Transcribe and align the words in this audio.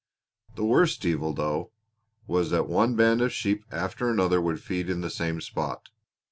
The 0.55 0.65
worst 0.65 1.05
evil, 1.05 1.31
though, 1.31 1.69
was 2.25 2.49
that 2.49 2.67
one 2.67 2.95
band 2.95 3.21
of 3.21 3.31
sheep 3.31 3.63
after 3.69 4.09
another 4.09 4.41
would 4.41 4.59
feed 4.59 4.89
in 4.89 5.01
the 5.01 5.11
same 5.11 5.39
spot. 5.39 5.89